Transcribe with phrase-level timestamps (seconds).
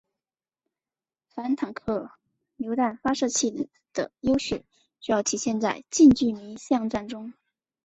[1.29, 2.09] 反坦克
[2.57, 4.65] 榴弹发射器的优势
[4.99, 7.33] 主要体现在近距离巷战中。